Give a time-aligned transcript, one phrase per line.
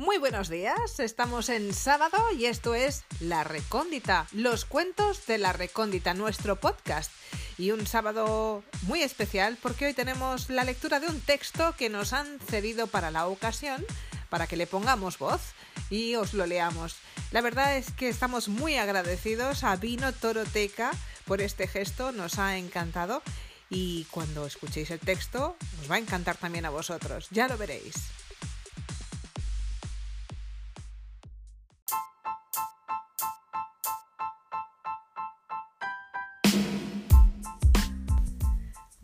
[0.00, 5.52] Muy buenos días, estamos en sábado y esto es La Recóndita, los cuentos de La
[5.52, 7.12] Recóndita, nuestro podcast.
[7.58, 12.14] Y un sábado muy especial porque hoy tenemos la lectura de un texto que nos
[12.14, 13.84] han cedido para la ocasión,
[14.30, 15.42] para que le pongamos voz
[15.90, 16.96] y os lo leamos.
[17.30, 20.92] La verdad es que estamos muy agradecidos a Vino Toroteca
[21.26, 23.22] por este gesto, nos ha encantado
[23.68, 27.96] y cuando escuchéis el texto os va a encantar también a vosotros, ya lo veréis.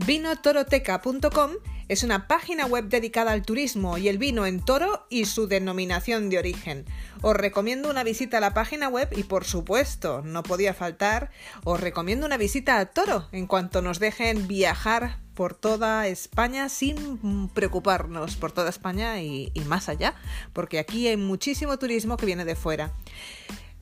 [0.06, 1.50] Vinotoroteca.com
[1.88, 6.30] es una página web dedicada al turismo y el vino en toro y su denominación
[6.30, 6.84] de origen.
[7.22, 11.32] Os recomiendo una visita a la página web y por supuesto, no podía faltar,
[11.64, 17.48] os recomiendo una visita a Toro en cuanto nos dejen viajar por toda España sin
[17.48, 20.14] preocuparnos por toda España y, y más allá,
[20.52, 22.92] porque aquí hay muchísimo turismo que viene de fuera.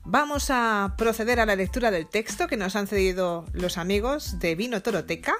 [0.07, 4.53] Vamos a proceder a la lectura del texto que nos han cedido los amigos de
[4.53, 5.33] Vino Toroteca.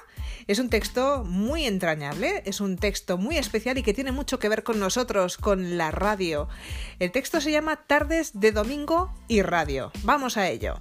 [0.48, 4.48] Es un texto muy entrañable, es un texto muy especial y que tiene mucho que
[4.48, 6.48] ver con nosotros, con la radio.
[6.98, 9.92] El texto se llama Tardes de Domingo y Radio.
[10.02, 10.80] Vamos a ello.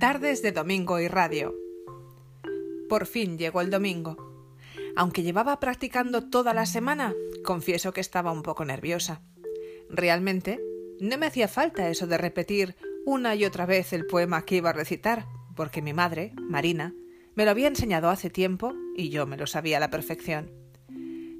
[0.00, 1.54] Tardes de domingo y radio.
[2.88, 4.16] Por fin llegó el domingo.
[4.96, 7.12] Aunque llevaba practicando toda la semana,
[7.44, 9.20] confieso que estaba un poco nerviosa.
[9.90, 10.58] Realmente,
[11.00, 14.70] no me hacía falta eso de repetir una y otra vez el poema que iba
[14.70, 16.94] a recitar, porque mi madre, Marina,
[17.34, 20.50] me lo había enseñado hace tiempo y yo me lo sabía a la perfección.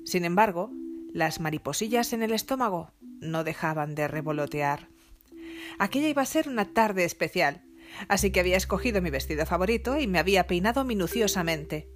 [0.05, 0.71] Sin embargo,
[1.15, 4.89] las mariposillas en el estómago no dejaban de revolotear.
[5.79, 7.63] Aquella iba a ser una tarde especial,
[8.09, 11.89] Así que había escogido mi vestido favorito y me había peinado minuciosamente.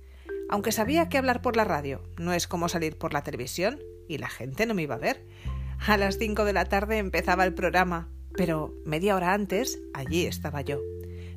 [0.48, 4.18] Aunque sabía que hablar por la radio no es como salir por la televisión, y
[4.18, 5.24] la gente no me iba a ver.
[5.86, 10.60] A las cinco de la tarde empezaba el programa, pero media hora antes allí estaba
[10.60, 10.80] yo,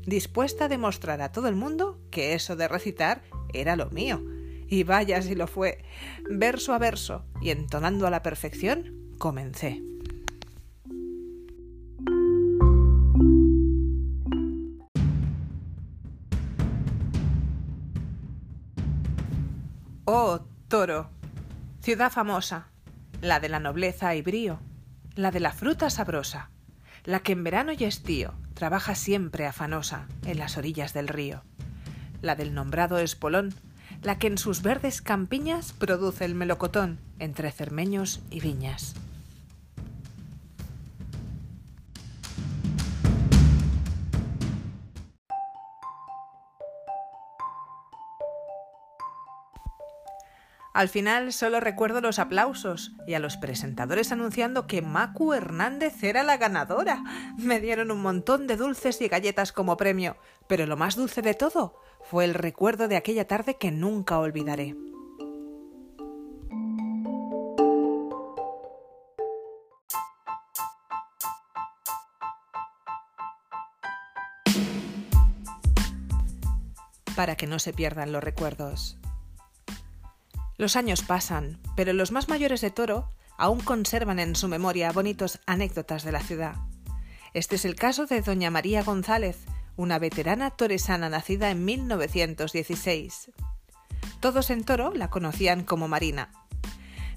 [0.05, 3.23] dispuesta a demostrar a todo el mundo que eso de recitar
[3.53, 4.23] era lo mío.
[4.69, 5.83] Y vaya si lo fue.
[6.29, 9.81] Verso a verso y entonando a la perfección, comencé.
[21.81, 22.67] Ciudad famosa,
[23.21, 24.59] la de la nobleza y brío,
[25.15, 26.49] la de la fruta sabrosa,
[27.03, 31.43] la que en verano y estío trabaja siempre afanosa en las orillas del río,
[32.21, 33.53] la del nombrado espolón,
[34.01, 38.95] la que en sus verdes campiñas produce el melocotón entre cermeños y viñas.
[50.77, 56.21] Al final solo recuerdo los aplausos y a los presentadores anunciando que Macu Hernández era
[56.21, 57.03] la ganadora.
[57.35, 61.33] Me dieron un montón de dulces y galletas como premio, pero lo más dulce de
[61.33, 64.75] todo fue el recuerdo de aquella tarde que nunca olvidaré.
[77.15, 78.99] Para que no se pierdan los recuerdos.
[80.57, 85.39] Los años pasan, pero los más mayores de Toro aún conservan en su memoria bonitos
[85.45, 86.55] anécdotas de la ciudad.
[87.33, 89.37] Este es el caso de doña María González,
[89.75, 93.31] una veterana toresana nacida en 1916.
[94.19, 96.31] Todos en Toro la conocían como Marina.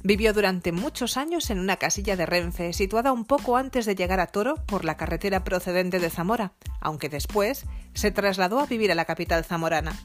[0.03, 4.21] Vivió durante muchos años en una casilla de Renfe, situada un poco antes de llegar
[4.21, 7.65] a Toro por la carretera procedente de Zamora, aunque después
[7.95, 9.99] se trasladó a vivir a la capital zamorana.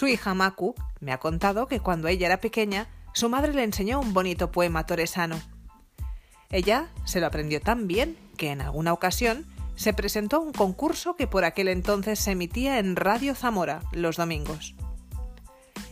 [0.00, 4.00] Su hija Maku me ha contado que cuando ella era pequeña, su madre le enseñó
[4.00, 5.38] un bonito poema toresano.
[6.48, 9.44] Ella se lo aprendió tan bien que en alguna ocasión
[9.76, 14.16] se presentó a un concurso que por aquel entonces se emitía en Radio Zamora los
[14.16, 14.74] domingos.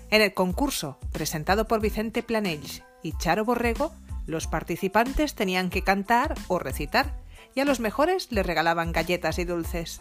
[0.09, 3.93] En el concurso, presentado por Vicente Planells y Charo Borrego,
[4.25, 7.21] los participantes tenían que cantar o recitar,
[7.55, 10.01] y a los mejores les regalaban galletas y dulces.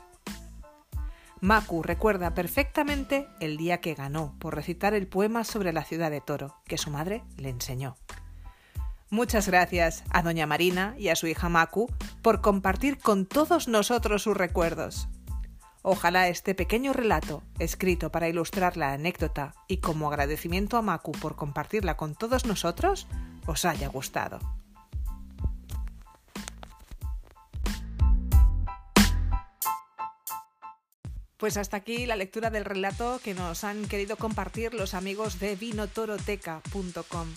[1.40, 6.22] Maku recuerda perfectamente el día que ganó por recitar el poema sobre la ciudad de
[6.22, 7.96] Toro, que su madre le enseñó.
[9.10, 11.90] Muchas gracias a doña Marina y a su hija Maku
[12.22, 15.08] por compartir con todos nosotros sus recuerdos.
[15.84, 21.36] Ojalá este pequeño relato, escrito para ilustrar la anécdota y como agradecimiento a Maku por
[21.36, 23.08] compartirla con todos nosotros,
[23.46, 24.57] os haya gustado.
[31.38, 35.56] Pues hasta aquí la lectura del relato que nos han querido compartir los amigos de
[35.56, 37.28] vinotoroteca.com.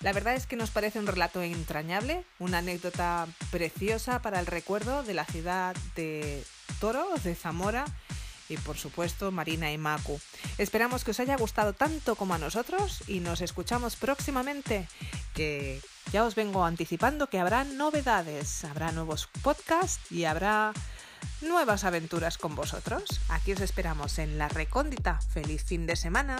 [0.00, 5.02] La verdad es que nos parece un relato entrañable, una anécdota preciosa para el recuerdo
[5.02, 6.44] de la ciudad de
[6.80, 7.84] Toro, de Zamora
[8.48, 10.20] y por supuesto Marina y Macu.
[10.58, 14.88] Esperamos que os haya gustado tanto como a nosotros y nos escuchamos próximamente,
[15.34, 15.80] que
[16.12, 20.72] ya os vengo anticipando que habrá novedades, habrá nuevos podcasts y habrá
[21.42, 23.04] nuevas aventuras con vosotros.
[23.28, 25.20] Aquí os esperamos en La Recóndita.
[25.20, 26.36] Feliz fin de semana.